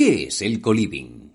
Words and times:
¿Qué 0.00 0.28
es 0.28 0.40
el 0.40 0.62
coliving? 0.62 1.30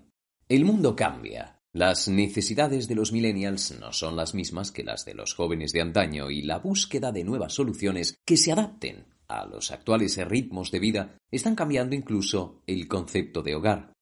El 0.48 0.64
mundo 0.64 0.96
cambia. 0.96 1.60
Las 1.72 2.08
necesidades 2.08 2.88
de 2.88 2.96
los 2.96 3.12
millennials 3.12 3.78
no 3.78 3.92
son 3.92 4.16
las 4.16 4.34
mismas 4.34 4.72
que 4.72 4.82
las 4.82 5.04
de 5.04 5.14
los 5.14 5.34
jóvenes 5.34 5.70
de 5.70 5.82
antaño 5.82 6.32
y 6.32 6.42
la 6.42 6.58
búsqueda 6.58 7.12
de 7.12 7.22
nuevas 7.22 7.52
soluciones 7.52 8.18
que 8.26 8.36
se 8.36 8.50
adapten 8.50 9.06
a 9.28 9.46
los 9.46 9.70
actuales 9.70 10.16
ritmos 10.26 10.72
de 10.72 10.80
vida 10.80 11.16
están 11.30 11.54
cambiando 11.54 11.94
incluso 11.94 12.60
el 12.66 12.88
concepto 12.88 13.40
de 13.40 13.54
hogar. 13.54 13.92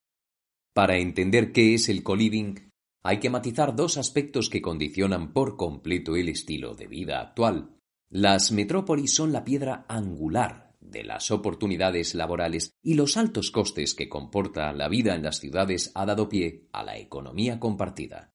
Para 0.73 0.97
entender 0.97 1.53
qué 1.53 1.75
es 1.75 1.91
el 1.91 2.03
coliving, 2.03 2.71
hay 3.03 3.21
que 3.21 3.29
matizar 3.29 3.77
dos 3.77 3.99
aspectos 3.99 4.49
que 4.49 4.63
condicionan 4.63 5.35
por 5.35 5.59
completo 5.59 6.17
el 6.17 6.31
estilo 6.31 6.75
de 6.75 6.87
vida 6.87 7.21
actual. 7.21 7.77
Las 8.09 8.51
metrópolis 8.51 9.13
son 9.13 9.31
la 9.31 9.45
piedra 9.45 9.85
angular 9.91 10.74
de 10.85 11.03
las 11.03 11.31
oportunidades 11.31 12.15
laborales 12.15 12.75
y 12.83 12.95
los 12.95 13.17
altos 13.17 13.51
costes 13.51 13.95
que 13.95 14.09
comporta 14.09 14.73
la 14.73 14.89
vida 14.89 15.15
en 15.15 15.23
las 15.23 15.41
ciudades 15.41 15.91
ha 15.95 16.07
dado 16.07 16.29
pie 16.29 16.69
a 16.73 16.85
la 16.85 16.99
economía 16.99 17.59
compartida. 17.59 18.33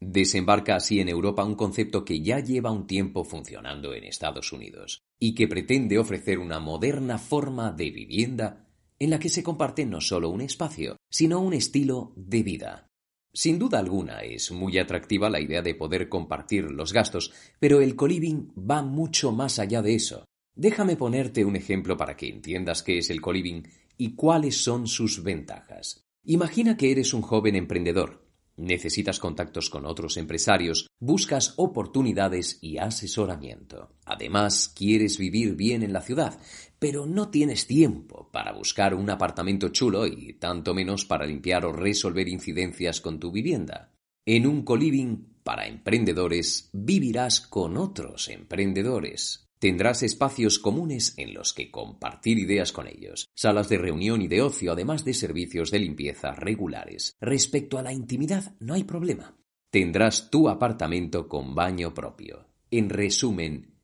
Desembarca 0.00 0.76
así 0.76 1.00
en 1.00 1.08
Europa 1.08 1.44
un 1.44 1.56
concepto 1.56 2.04
que 2.04 2.22
ya 2.22 2.38
lleva 2.38 2.70
un 2.70 2.86
tiempo 2.86 3.24
funcionando 3.24 3.94
en 3.94 4.04
Estados 4.04 4.52
Unidos 4.52 5.02
y 5.18 5.34
que 5.34 5.48
pretende 5.48 5.98
ofrecer 5.98 6.38
una 6.38 6.60
moderna 6.60 7.18
forma 7.18 7.72
de 7.72 7.90
vivienda 7.90 8.68
en 9.00 9.10
la 9.10 9.18
que 9.18 9.28
se 9.28 9.42
comparte 9.42 9.84
no 9.86 10.00
solo 10.00 10.30
un 10.30 10.40
espacio, 10.40 10.96
sino 11.10 11.40
un 11.40 11.52
estilo 11.52 12.12
de 12.16 12.42
vida. 12.42 12.88
Sin 13.32 13.58
duda 13.58 13.78
alguna 13.78 14.20
es 14.20 14.50
muy 14.50 14.78
atractiva 14.78 15.30
la 15.30 15.40
idea 15.40 15.62
de 15.62 15.74
poder 15.74 16.08
compartir 16.08 16.70
los 16.70 16.92
gastos, 16.92 17.32
pero 17.58 17.80
el 17.80 17.94
coliving 17.94 18.52
va 18.58 18.82
mucho 18.82 19.32
más 19.32 19.58
allá 19.58 19.82
de 19.82 19.94
eso. 19.94 20.24
Déjame 20.58 20.96
ponerte 20.96 21.44
un 21.44 21.54
ejemplo 21.54 21.96
para 21.96 22.16
que 22.16 22.28
entiendas 22.28 22.82
qué 22.82 22.98
es 22.98 23.10
el 23.10 23.20
coliving 23.20 23.62
y 23.96 24.16
cuáles 24.16 24.56
son 24.56 24.88
sus 24.88 25.22
ventajas. 25.22 26.04
Imagina 26.24 26.76
que 26.76 26.90
eres 26.90 27.14
un 27.14 27.22
joven 27.22 27.54
emprendedor. 27.54 28.26
Necesitas 28.56 29.20
contactos 29.20 29.70
con 29.70 29.86
otros 29.86 30.16
empresarios, 30.16 30.88
buscas 30.98 31.54
oportunidades 31.58 32.58
y 32.60 32.78
asesoramiento. 32.78 33.92
Además, 34.04 34.68
quieres 34.74 35.16
vivir 35.16 35.54
bien 35.54 35.84
en 35.84 35.92
la 35.92 36.00
ciudad, 36.00 36.40
pero 36.80 37.06
no 37.06 37.28
tienes 37.30 37.68
tiempo 37.68 38.28
para 38.32 38.52
buscar 38.52 38.96
un 38.96 39.10
apartamento 39.10 39.68
chulo 39.68 40.08
y 40.08 40.32
tanto 40.40 40.74
menos 40.74 41.04
para 41.04 41.24
limpiar 41.24 41.66
o 41.66 41.72
resolver 41.72 42.26
incidencias 42.26 43.00
con 43.00 43.20
tu 43.20 43.30
vivienda. 43.30 43.92
En 44.26 44.44
un 44.44 44.64
coliving 44.64 45.36
para 45.44 45.68
emprendedores 45.68 46.68
vivirás 46.72 47.40
con 47.40 47.76
otros 47.76 48.28
emprendedores. 48.28 49.47
Tendrás 49.58 50.04
espacios 50.04 50.60
comunes 50.60 51.14
en 51.16 51.34
los 51.34 51.52
que 51.52 51.70
compartir 51.70 52.38
ideas 52.38 52.70
con 52.70 52.86
ellos, 52.86 53.28
salas 53.34 53.68
de 53.68 53.78
reunión 53.78 54.22
y 54.22 54.28
de 54.28 54.40
ocio, 54.40 54.72
además 54.72 55.04
de 55.04 55.14
servicios 55.14 55.72
de 55.72 55.80
limpieza 55.80 56.32
regulares. 56.32 57.16
Respecto 57.20 57.76
a 57.76 57.82
la 57.82 57.92
intimidad, 57.92 58.54
no 58.60 58.74
hay 58.74 58.84
problema. 58.84 59.36
Tendrás 59.70 60.30
tu 60.30 60.48
apartamento 60.48 61.28
con 61.28 61.56
baño 61.56 61.92
propio. 61.92 62.46
En 62.70 62.88
resumen, 62.88 63.74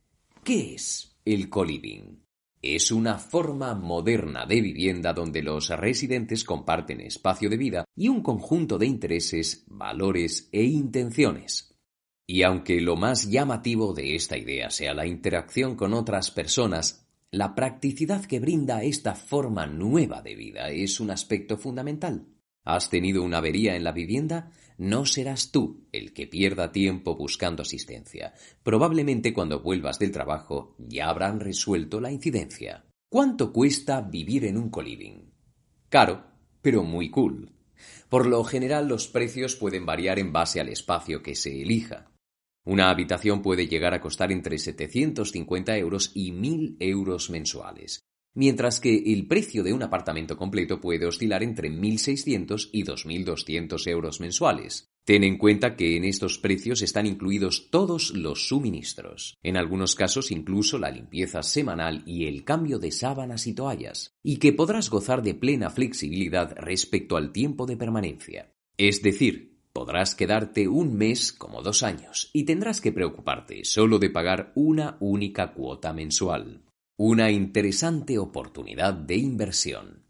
¿qué 0.45 0.75
es 0.75 1.19
el 1.25 1.51
coliving? 1.51 2.25
Es 2.63 2.93
una 2.93 3.19
forma 3.19 3.75
moderna 3.75 4.47
de 4.47 4.61
vivienda 4.61 5.13
donde 5.13 5.43
los 5.43 5.69
residentes 5.71 6.45
comparten 6.45 7.01
espacio 7.01 7.51
de 7.51 7.57
vida 7.57 7.85
y 7.97 8.09
un 8.09 8.23
conjunto 8.23 8.79
de 8.79 8.87
intereses, 8.87 9.65
valores 9.67 10.49
e 10.53 10.63
intenciones. 10.63 11.74
Y 12.27 12.43
aunque 12.43 12.81
lo 12.81 12.97
más 12.97 13.29
llamativo 13.29 13.93
de 13.93 14.15
esta 14.15 14.39
idea 14.39 14.71
sea 14.71 14.95
la 14.95 15.07
interacción 15.07 15.77
con 15.77 15.93
otras 15.93 16.31
personas, 16.31 17.07
la 17.31 17.55
practicidad 17.55 18.25
que 18.25 18.41
brinda 18.41 18.83
esta 18.83 19.15
forma 19.15 19.67
nueva 19.67 20.23
de 20.23 20.35
vida 20.35 20.71
es 20.71 21.01
un 21.01 21.11
aspecto 21.11 21.59
fundamental. 21.59 22.29
¿Has 22.65 22.89
tenido 22.89 23.23
una 23.23 23.39
avería 23.39 23.77
en 23.77 23.85
la 23.85 23.93
vivienda? 23.93 24.53
No 24.79 25.05
serás 25.05 25.51
tú 25.51 25.87
el 25.93 26.15
que 26.15 26.27
pierda 26.27 26.73
tiempo 26.73 27.15
buscando 27.15 27.63
asistencia. 27.63 28.33
Probablemente 28.63 29.35
cuando 29.35 29.61
vuelvas 29.61 29.99
del 29.99 30.13
trabajo 30.13 30.75
ya 30.79 31.11
habrán 31.11 31.41
resuelto 31.41 32.01
la 32.01 32.11
incidencia. 32.11 32.87
¿Cuánto 33.11 33.53
cuesta 33.53 34.01
vivir 34.01 34.47
en 34.47 34.57
un 34.57 34.71
coliving? 34.71 35.31
Caro, 35.91 36.25
pero 36.63 36.83
muy 36.85 37.11
cool. 37.11 37.53
Por 38.09 38.27
lo 38.27 38.43
general 38.45 38.89
los 38.89 39.09
precios 39.09 39.57
pueden 39.57 39.85
variar 39.85 40.19
en 40.19 40.33
base 40.33 40.61
al 40.61 40.69
espacio 40.69 41.23
que 41.23 41.35
se 41.35 41.63
elija. 41.63 42.14
Una 42.65 42.89
habitación 42.89 43.43
puede 43.43 43.69
llegar 43.69 43.93
a 43.93 44.01
costar 44.01 44.33
entre 44.33 44.59
750 44.59 45.77
euros 45.77 46.11
y 46.15 46.33
1.000 46.33 46.77
euros 46.81 47.29
mensuales, 47.29 48.01
mientras 48.33 48.81
que 48.81 49.13
el 49.13 49.27
precio 49.27 49.63
de 49.63 49.75
un 49.75 49.83
apartamento 49.83 50.39
completo 50.39 50.81
puede 50.81 51.05
oscilar 51.05 51.43
entre 51.43 51.71
1.600 51.71 52.71
y 52.73 52.85
2.200 52.85 53.87
euros 53.89 54.21
mensuales. 54.21 54.89
Ten 55.05 55.23
en 55.25 55.37
cuenta 55.37 55.77
que 55.77 55.99
en 55.99 56.07
estos 56.07 56.39
precios 56.39 56.81
están 56.81 57.05
incluidos 57.05 57.69
todos 57.71 58.15
los 58.15 58.49
suministros, 58.49 59.37
en 59.43 59.59
algunos 59.59 59.95
casos 59.95 60.31
incluso 60.31 60.79
la 60.79 60.91
limpieza 60.91 61.43
semanal 61.43 62.03
y 62.07 62.25
el 62.27 62.45
cambio 62.45 62.79
de 62.79 62.91
sábanas 62.91 63.47
y 63.47 63.53
toallas, 63.53 64.15
y 64.23 64.39
que 64.39 64.55
podrás 64.55 64.89
gozar 64.89 65.23
de 65.23 65.35
plena 65.35 65.69
flexibilidad 65.69 66.55
respecto 66.57 67.19
al 67.19 67.33
tiempo 67.33 67.67
de 67.67 67.77
permanencia. 67.77 68.55
Es 68.79 69.03
decir, 69.03 69.54
Podrás 69.75 70.15
quedarte 70.15 70.69
un 70.69 70.95
mes 70.95 71.33
como 71.33 71.61
dos 71.61 71.83
años 71.83 72.31
y 72.33 72.45
tendrás 72.45 72.81
que 72.81 72.93
preocuparte 72.93 73.65
solo 73.65 73.99
de 73.99 74.09
pagar 74.09 74.53
una 74.55 74.97
única 75.01 75.53
cuota 75.53 75.93
mensual. 75.93 76.63
Una 76.97 77.33
interesante 77.33 78.17
oportunidad 78.17 78.95
de 78.95 79.17
inversión. 79.17 80.05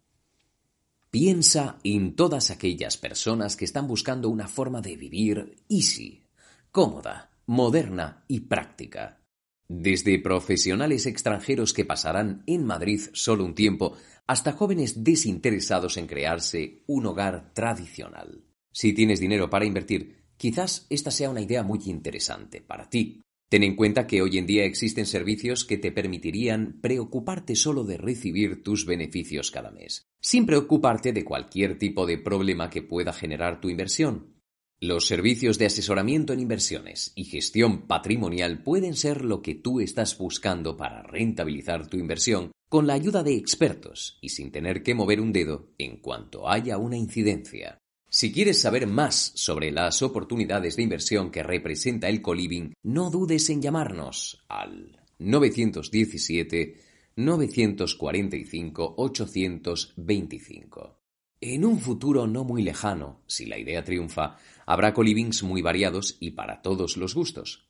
Piensa 1.11 1.79
en 1.83 2.15
todas 2.15 2.51
aquellas 2.51 2.99
personas 2.99 3.57
que 3.57 3.65
están 3.65 3.89
buscando 3.89 4.29
una 4.29 4.49
forma 4.49 4.83
de 4.83 4.97
vivir 4.97 5.57
easy, 5.71 6.27
cómoda, 6.71 7.31
moderna 7.47 8.23
y 8.29 8.41
práctica. 8.41 9.23
Desde 9.67 10.19
profesionales 10.19 11.07
extranjeros 11.07 11.73
que 11.73 11.87
pasarán 11.87 12.43
en 12.47 12.67
Madrid 12.67 13.01
solo 13.15 13.47
un 13.47 13.55
tiempo 13.55 13.97
hasta 14.27 14.53
jóvenes 14.53 15.03
desinteresados 15.03 15.97
en 15.97 16.07
crearse 16.07 16.83
un 16.87 17.07
hogar 17.07 17.55
tradicional. 17.55 18.45
Si 18.75 18.93
tienes 18.93 19.21
dinero 19.21 19.49
para 19.49 19.67
invertir, 19.67 20.17
quizás 20.37 20.89
esta 20.91 21.13
sea 21.13 21.31
una 21.31 21.41
idea 21.41 21.63
muy 21.63 21.79
interesante 21.87 22.61
para 22.61 22.91
ti. 22.91 23.23
Ten 23.49 23.63
en 23.63 23.77
cuenta 23.77 24.09
que 24.09 24.21
hoy 24.21 24.37
en 24.37 24.47
día 24.47 24.65
existen 24.65 25.07
servicios 25.07 25.65
que 25.65 25.79
te 25.79 25.93
permitirían 25.93 26.81
preocuparte 26.81 27.55
solo 27.55 27.85
de 27.85 27.99
recibir 27.99 28.65
tus 28.65 28.85
beneficios 28.85 29.53
cada 29.53 29.71
mes, 29.71 30.09
sin 30.21 30.45
preocuparte 30.45 31.13
de 31.13 31.25
cualquier 31.25 31.79
tipo 31.79 32.05
de 32.05 32.19
problema 32.19 32.69
que 32.69 32.83
pueda 32.83 33.13
generar 33.13 33.61
tu 33.61 33.69
inversión. 33.69 34.35
Los 34.81 35.07
servicios 35.07 35.57
de 35.57 35.67
asesoramiento 35.67 36.33
en 36.33 36.41
inversiones 36.41 37.13
y 37.15 37.27
gestión 37.27 37.87
patrimonial 37.87 38.65
pueden 38.65 38.95
ser 38.95 39.25
lo 39.25 39.41
que 39.41 39.55
tú 39.55 39.79
estás 39.79 40.19
buscando 40.19 40.77
para 40.77 41.05
rentabilizar 41.05 41.87
tu 41.87 41.97
inversión 41.97 42.51
con 42.69 42.89
la 42.89 42.95
ayuda 42.95 43.23
de 43.23 43.37
expertos 43.37 44.19
y 44.21 44.31
sin 44.31 44.51
tener 44.51 44.83
que 44.83 44.97
mover 44.97 45.21
un 45.21 45.33
dedo 45.33 45.71
en 45.79 45.99
cuanto 45.99 46.51
haya 46.51 46.77
una 46.77 46.97
incidencia. 46.97 47.79
Si 48.15 48.31
quieres 48.31 48.61
saber 48.61 48.87
más 48.87 49.33
sobre 49.35 49.73
las 49.73 50.01
oportunidades 50.01 50.77
de 50.77 50.85
inversión 50.85 51.33
que 51.33 51.43
representa 51.43 52.09
el 52.09 52.23
coliving, 52.23 52.73
no 52.85 53.11
dudes 53.11 53.51
en 53.51 53.61
llamarnos 53.61 54.45
al 54.49 55.03
917 55.19 56.81
945 57.17 58.95
825. 58.97 61.01
En 61.41 61.65
un 61.65 61.81
futuro 61.81 62.29
no 62.29 62.45
muy 62.45 62.63
lejano, 62.63 63.25
si 63.27 63.47
la 63.47 63.59
idea 63.59 63.83
triunfa, 63.83 64.37
habrá 64.65 64.95
colivings 64.95 65.43
muy 65.43 65.61
variados 65.61 66.17
y 66.21 66.31
para 66.31 66.63
todos 66.63 66.97
los 66.97 67.17
gustos. 67.17 67.67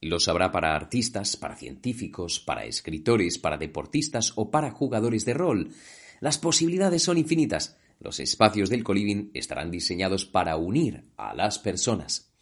Los 0.00 0.28
habrá 0.28 0.52
para 0.52 0.76
artistas, 0.76 1.36
para 1.36 1.56
científicos, 1.56 2.38
para 2.38 2.66
escritores, 2.66 3.36
para 3.36 3.58
deportistas 3.58 4.32
o 4.36 4.48
para 4.48 4.70
jugadores 4.70 5.24
de 5.24 5.34
rol. 5.34 5.70
Las 6.20 6.38
posibilidades 6.38 7.02
son 7.02 7.18
infinitas 7.18 7.76
los 8.02 8.20
espacios 8.20 8.68
del 8.68 8.84
coliving 8.84 9.30
estarán 9.34 9.70
diseñados 9.70 10.26
para 10.26 10.56
unir 10.56 11.04
a 11.16 11.34
las 11.34 11.58
personas, 11.58 12.34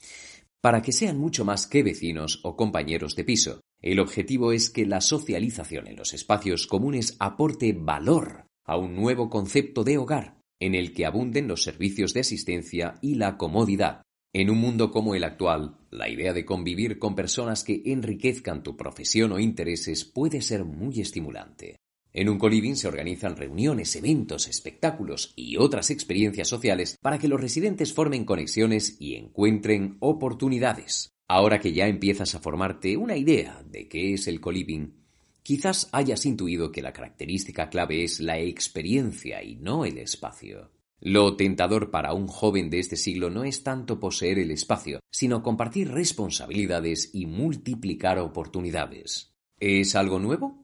para 0.61 0.83
que 0.83 0.93
sean 0.93 1.19
mucho 1.19 1.45
más 1.45 1.67
que 1.67 1.83
vecinos 1.83 2.41
o 2.43 2.57
compañeros 2.57 3.15
de 3.17 3.25
piso. 3.25 3.61
El 3.81 4.01
objetivo 4.01 4.53
es 4.53 4.71
que 4.71 4.87
la 4.87 5.01
socialización 5.01 5.87
en 5.87 5.97
los 5.97 6.13
espacios 6.13 6.67
comunes 6.67 7.17
aporte 7.19 7.73
valor 7.73 8.47
a 8.65 8.77
un 8.77 8.95
nuevo 8.95 9.31
concepto 9.31 9.85
de 9.85 9.99
hogar. 9.99 10.39
en 10.63 10.75
el 10.75 10.93
que 10.93 11.07
abunden 11.07 11.49
los 11.49 11.63
servicios 11.63 12.13
de 12.13 12.21
asistencia 12.21 12.99
y 13.01 13.15
la 13.15 13.39
comodidad. 13.39 14.03
En 14.35 14.51
un 14.51 14.59
mundo 14.59 14.91
como 14.91 15.15
el 15.15 15.25
actual, 15.25 15.79
la 15.91 16.11
idea 16.11 16.35
de 16.35 16.45
convivir 16.45 16.99
con 16.99 17.15
personas 17.15 17.65
que 17.65 17.83
enriquezcan 17.87 18.63
tu 18.63 18.77
profesión 18.77 19.33
o 19.33 19.41
intereses 19.41 20.05
puede 20.05 20.43
ser 20.43 20.67
muy 20.67 21.01
estimulante. 21.01 21.80
En 22.13 22.29
un 22.29 22.39
coliving 22.39 22.77
se 22.77 22.89
organizan 22.89 23.37
reuniones, 23.37 23.95
eventos, 23.95 24.49
espectáculos 24.49 25.33
y 25.37 25.57
otras 25.57 25.91
experiencias 25.91 26.49
sociales 26.49 26.99
para 27.01 27.19
que 27.19 27.29
los 27.29 27.41
residentes 27.41 27.95
formen 27.95 28.25
conexiones 28.25 28.97
y 28.99 29.15
encuentren 29.15 29.97
oportunidades. 30.01 31.11
Ahora 31.29 31.61
que 31.61 31.73
ya 31.73 31.87
empiezas 31.87 32.35
a 32.35 32.41
formarte 32.41 32.97
una 32.97 33.17
idea 33.17 33.63
de 33.65 33.89
qué 33.89 34.15
es 34.15 34.27
el 34.27 34.41
coliving, 34.41 34.97
quizás 35.45 35.89
hayas 35.93 36.27
intuido 36.27 36.73
que 36.73 36.83
la 36.83 36.93
característica 36.93 37.71
clave 37.71 38.03
es 38.03 38.19
la 38.19 38.41
experiencia 38.41 39.41
y 39.45 39.55
no 39.55 39.85
el 39.85 39.99
espacio. 39.99 40.73
Lo 40.99 41.37
tentador 41.37 41.93
para 41.93 42.13
un 42.13 42.27
joven 42.27 42.69
de 42.69 42.81
este 42.81 42.97
siglo 42.97 43.31
no 43.31 43.45
es 43.45 43.63
tanto 43.63 44.01
poseer 44.01 44.41
el 44.41 44.51
espacio, 44.51 44.99
sino 45.11 45.45
compartir 45.45 45.93
responsabilidades 45.93 47.15
y 47.15 47.27
multiplicar 47.27 48.19
oportunidades. 48.19 49.33
¿Es 49.61 49.95
algo 49.95 50.19
nuevo? 50.19 50.60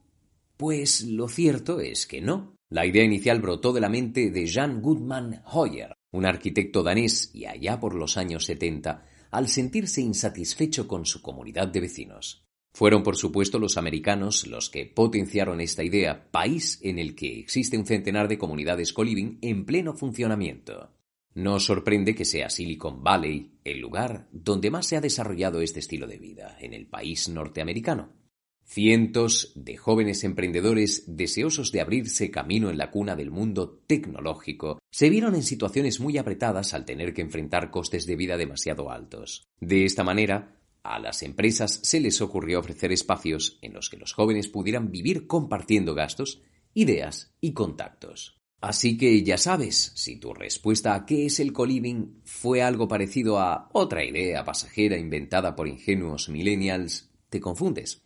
Pues 0.57 1.03
lo 1.03 1.29
cierto 1.29 1.81
es 1.81 2.07
que 2.07 2.21
no. 2.21 2.57
La 2.71 2.87
idea 2.87 3.05
inicial 3.05 3.41
brotó 3.41 3.73
de 3.73 3.81
la 3.81 3.89
mente 3.89 4.31
de 4.31 4.49
Jan 4.51 4.81
Gutmann 4.81 5.43
Hoyer, 5.53 5.95
un 6.13 6.25
arquitecto 6.25 6.83
danés 6.83 7.31
y 7.35 7.45
allá 7.45 7.79
por 7.79 7.95
los 7.95 8.17
años 8.17 8.47
70, 8.47 9.05
al 9.31 9.49
sentirse 9.49 10.01
insatisfecho 10.01 10.89
con 10.89 11.05
su 11.05 11.21
comunidad 11.21 11.69
de 11.69 11.81
vecinos. 11.81 12.47
Fueron, 12.75 13.03
por 13.03 13.17
supuesto, 13.17 13.59
los 13.59 13.77
americanos 13.77 14.47
los 14.47 14.69
que 14.69 14.87
potenciaron 14.87 15.61
esta 15.61 15.85
idea, 15.85 16.31
país 16.31 16.79
en 16.83 16.99
el 16.99 17.15
que 17.15 17.39
existe 17.39 17.79
un 17.79 17.87
centenar 17.87 18.29
de 18.29 18.39
comunidades 18.39 18.93
coliving 18.93 19.39
en 19.43 19.65
pleno 19.65 19.95
funcionamiento. 19.95 20.91
No 21.35 21.61
sorprende 21.61 22.15
que 22.15 22.25
sea 22.25 22.51
Silicon 22.51 23.03
Valley 23.03 23.59
el 23.63 23.79
lugar 23.79 24.29
donde 24.33 24.71
más 24.71 24.87
se 24.87 24.97
ha 24.97 25.01
desarrollado 25.01 25.61
este 25.61 25.81
estilo 25.81 26.07
de 26.07 26.19
vida 26.19 26.57
en 26.61 26.73
el 26.73 26.87
país 26.87 27.29
norteamericano. 27.29 28.26
Cientos 28.69 29.53
de 29.55 29.77
jóvenes 29.77 30.25
emprendedores 30.25 31.05
deseosos 31.07 31.71
de 31.71 31.81
abrirse 31.81 32.33
camino 32.33 32.69
en 32.69 32.77
la 32.77 32.91
cuna 32.91 33.15
del 33.15 33.31
mundo 33.31 33.81
tecnológico 33.87 34.81
se 34.91 35.09
vieron 35.09 35.37
en 35.37 35.45
situaciones 35.45 36.01
muy 36.01 36.19
apretadas 36.19 36.75
al 36.75 36.85
tener 36.85 37.15
que 37.15 37.23
enfrentar 37.23 37.71
costes 37.71 38.07
de 38.07 38.17
vida 38.17 38.37
demasiado 38.37 38.91
altos. 38.91 39.49
De 39.61 39.85
esta 39.85 40.03
manera, 40.03 40.59
a 40.83 40.99
las 40.99 41.23
empresas 41.23 41.81
se 41.85 42.01
les 42.01 42.21
ocurrió 42.21 42.59
ofrecer 42.59 42.91
espacios 42.91 43.59
en 43.63 43.73
los 43.73 43.89
que 43.89 43.99
los 43.99 44.13
jóvenes 44.13 44.49
pudieran 44.49 44.91
vivir 44.91 45.29
compartiendo 45.29 45.95
gastos, 45.95 46.43
ideas 46.75 47.35
y 47.41 47.53
contactos. 47.53 48.43
Así 48.61 48.99
que 48.99 49.23
ya 49.23 49.39
sabes, 49.39 49.93
si 49.95 50.17
tu 50.17 50.35
respuesta 50.35 50.95
a 50.97 51.07
qué 51.07 51.27
es 51.27 51.39
el 51.39 51.53
coliving 51.53 52.21
fue 52.25 52.63
algo 52.63 52.89
parecido 52.89 53.39
a 53.39 53.69
otra 53.73 54.05
idea 54.05 54.45
pasajera 54.45 54.99
inventada 54.99 55.55
por 55.55 55.69
ingenuos 55.69 56.29
millennials, 56.29 57.11
te 57.29 57.41
confundes. 57.41 58.03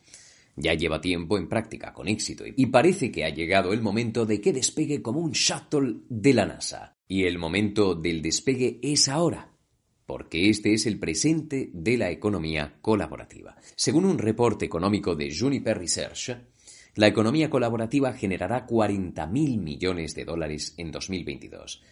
Ya 0.60 0.74
lleva 0.74 1.00
tiempo 1.00 1.38
en 1.38 1.48
práctica 1.48 1.94
con 1.94 2.06
éxito 2.06 2.44
y 2.46 2.66
parece 2.66 3.10
que 3.10 3.24
ha 3.24 3.30
llegado 3.30 3.72
el 3.72 3.80
momento 3.80 4.26
de 4.26 4.40
que 4.40 4.52
despegue 4.52 5.00
como 5.00 5.20
un 5.20 5.32
shuttle 5.32 6.00
de 6.08 6.34
la 6.34 6.44
NASA. 6.44 6.98
Y 7.08 7.24
el 7.24 7.38
momento 7.38 7.94
del 7.94 8.20
despegue 8.20 8.78
es 8.82 9.08
ahora, 9.08 9.52
porque 10.06 10.50
este 10.50 10.74
es 10.74 10.86
el 10.86 10.98
presente 10.98 11.70
de 11.72 11.96
la 11.96 12.10
economía 12.10 12.76
colaborativa. 12.80 13.56
Según 13.74 14.04
un 14.04 14.18
reporte 14.18 14.66
económico 14.66 15.14
de 15.14 15.34
Juniper 15.34 15.78
Research, 15.78 16.36
la 16.96 17.06
economía 17.06 17.48
colaborativa 17.48 18.12
generará 18.12 18.66
40.000 18.66 19.58
millones 19.58 20.14
de 20.14 20.24
dólares 20.24 20.74
en 20.76 20.90
2022. 20.90 21.82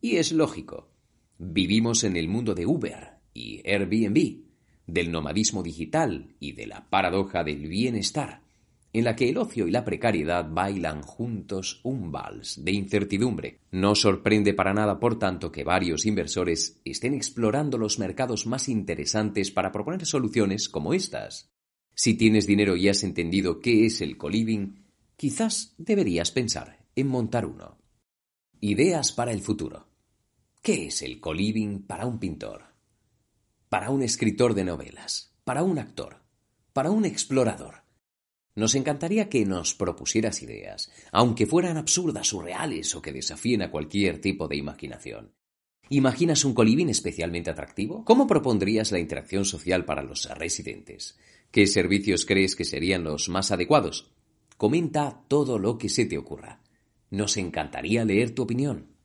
Y 0.00 0.16
es 0.16 0.32
lógico. 0.32 0.90
Vivimos 1.38 2.04
en 2.04 2.16
el 2.16 2.28
mundo 2.28 2.54
de 2.54 2.66
Uber 2.66 3.18
y 3.32 3.62
Airbnb, 3.64 4.47
del 4.88 5.12
nomadismo 5.12 5.62
digital 5.62 6.34
y 6.40 6.52
de 6.52 6.66
la 6.66 6.88
paradoja 6.88 7.44
del 7.44 7.68
bienestar, 7.68 8.40
en 8.92 9.04
la 9.04 9.14
que 9.14 9.28
el 9.28 9.36
ocio 9.36 9.68
y 9.68 9.70
la 9.70 9.84
precariedad 9.84 10.48
bailan 10.50 11.02
juntos 11.02 11.80
un 11.84 12.10
vals 12.10 12.64
de 12.64 12.72
incertidumbre. 12.72 13.60
No 13.70 13.94
sorprende 13.94 14.54
para 14.54 14.72
nada, 14.72 14.98
por 14.98 15.18
tanto, 15.18 15.52
que 15.52 15.62
varios 15.62 16.06
inversores 16.06 16.80
estén 16.84 17.14
explorando 17.14 17.76
los 17.76 17.98
mercados 17.98 18.46
más 18.46 18.68
interesantes 18.68 19.50
para 19.50 19.70
proponer 19.70 20.06
soluciones 20.06 20.70
como 20.70 20.94
estas. 20.94 21.50
Si 21.94 22.14
tienes 22.14 22.46
dinero 22.46 22.74
y 22.74 22.88
has 22.88 23.04
entendido 23.04 23.60
qué 23.60 23.84
es 23.84 24.00
el 24.00 24.16
coliving, 24.16 24.86
quizás 25.16 25.74
deberías 25.76 26.30
pensar 26.30 26.78
en 26.96 27.08
montar 27.08 27.44
uno. 27.44 27.76
Ideas 28.60 29.12
para 29.12 29.32
el 29.32 29.42
futuro. 29.42 29.86
¿Qué 30.62 30.86
es 30.86 31.02
el 31.02 31.20
coliving 31.20 31.82
para 31.82 32.06
un 32.06 32.18
pintor? 32.18 32.77
Para 33.68 33.90
un 33.90 34.02
escritor 34.02 34.54
de 34.54 34.64
novelas, 34.64 35.34
para 35.44 35.62
un 35.62 35.78
actor, 35.78 36.22
para 36.72 36.90
un 36.90 37.04
explorador. 37.04 37.82
Nos 38.54 38.74
encantaría 38.74 39.28
que 39.28 39.44
nos 39.44 39.74
propusieras 39.74 40.42
ideas, 40.42 40.90
aunque 41.12 41.46
fueran 41.46 41.76
absurdas, 41.76 42.28
surreales 42.28 42.94
o 42.94 43.02
que 43.02 43.12
desafíen 43.12 43.62
a 43.62 43.70
cualquier 43.70 44.20
tipo 44.20 44.48
de 44.48 44.56
imaginación. 44.56 45.32
¿Imaginas 45.90 46.44
un 46.44 46.54
coliving 46.54 46.88
especialmente 46.88 47.50
atractivo? 47.50 48.04
¿Cómo 48.04 48.26
propondrías 48.26 48.92
la 48.92 48.98
interacción 48.98 49.44
social 49.44 49.84
para 49.84 50.02
los 50.02 50.28
residentes? 50.36 51.16
¿Qué 51.50 51.66
servicios 51.66 52.26
crees 52.26 52.56
que 52.56 52.64
serían 52.64 53.04
los 53.04 53.28
más 53.28 53.52
adecuados? 53.52 54.10
Comenta 54.56 55.22
todo 55.28 55.58
lo 55.58 55.78
que 55.78 55.88
se 55.88 56.04
te 56.04 56.18
ocurra. 56.18 56.60
Nos 57.10 57.36
encantaría 57.36 58.04
leer 58.04 58.34
tu 58.34 58.42
opinión. 58.42 58.97